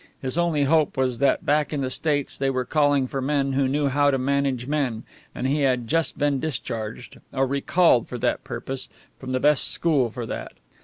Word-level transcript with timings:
His 0.19 0.35
only 0.35 0.63
hope 0.63 0.97
was 0.97 1.19
that 1.19 1.45
back 1.45 1.71
in 1.71 1.81
the 1.81 1.91
States 1.91 2.35
they 2.35 2.49
were 2.49 2.65
calling 2.65 3.05
for 3.05 3.21
men 3.21 3.53
who 3.53 3.67
knew 3.67 3.87
how 3.87 4.09
to 4.09 4.17
manage 4.17 4.65
men, 4.65 5.03
and 5.35 5.45
he 5.45 5.59
had 5.61 5.87
just 5.87 6.17
been 6.17 6.39
discharged 6.39 7.19
or 7.31 7.45
recalled 7.45 8.07
for 8.07 8.17
that 8.17 8.43
purpose 8.43 8.89
from 9.19 9.29
the 9.29 9.39
best 9.39 9.67
school 9.67 10.09
for 10.09 10.25
that. 10.25 10.53